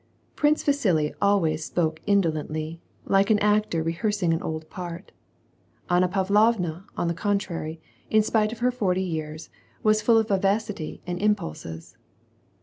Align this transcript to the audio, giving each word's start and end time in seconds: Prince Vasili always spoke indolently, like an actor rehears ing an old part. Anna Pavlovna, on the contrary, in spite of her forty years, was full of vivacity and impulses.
Prince 0.35 0.63
Vasili 0.63 1.13
always 1.21 1.63
spoke 1.63 2.01
indolently, 2.07 2.81
like 3.05 3.29
an 3.29 3.37
actor 3.37 3.83
rehears 3.83 4.23
ing 4.23 4.33
an 4.33 4.41
old 4.41 4.67
part. 4.67 5.11
Anna 5.91 6.07
Pavlovna, 6.07 6.85
on 6.97 7.07
the 7.07 7.13
contrary, 7.13 7.79
in 8.09 8.23
spite 8.23 8.51
of 8.51 8.57
her 8.65 8.71
forty 8.71 9.03
years, 9.03 9.51
was 9.83 10.01
full 10.01 10.17
of 10.17 10.29
vivacity 10.29 11.03
and 11.05 11.21
impulses. 11.21 11.97